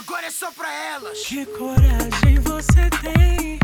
[0.00, 1.26] Agora é só pra elas.
[1.26, 3.58] Que coragem você tem?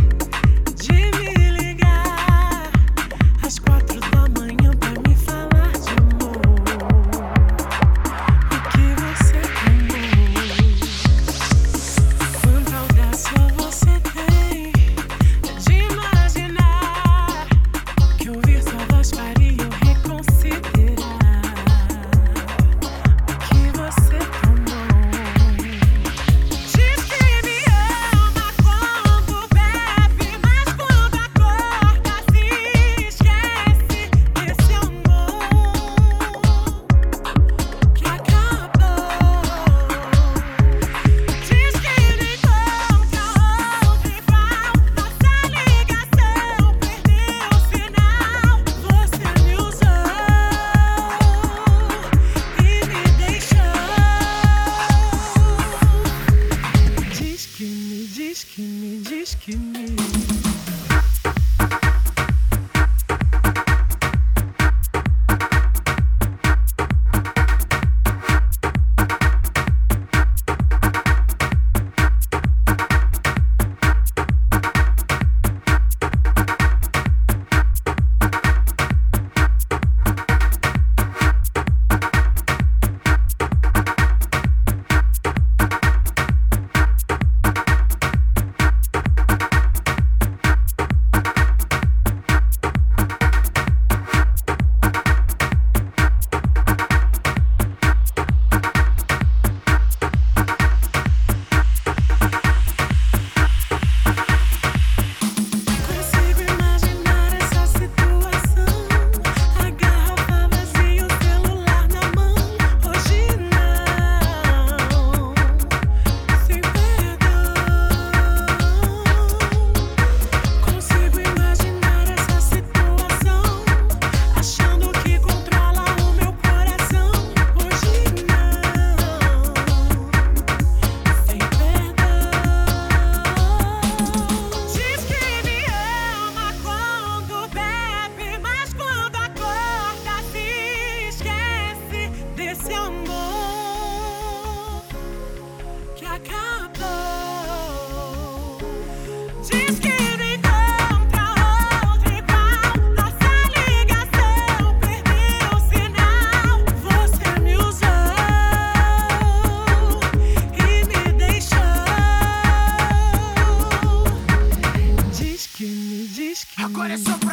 [166.87, 167.26] What is up?